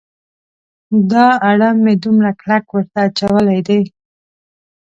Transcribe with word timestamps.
دا 1.11 1.27
اړم 1.49 1.75
مې 1.83 1.93
دومره 2.03 2.29
کلک 2.39 2.65
ورته 2.75 2.97
اچولی 3.07 3.59
دی. 3.67 3.81